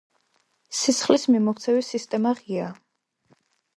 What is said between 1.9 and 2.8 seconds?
სისტემა ღიაა.